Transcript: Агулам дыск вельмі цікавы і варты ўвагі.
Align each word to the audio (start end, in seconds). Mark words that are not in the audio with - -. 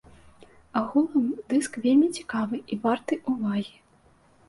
Агулам 0.81 1.27
дыск 1.53 1.73
вельмі 1.85 2.07
цікавы 2.23 2.57
і 2.71 2.81
варты 2.89 3.23
ўвагі. 3.37 3.75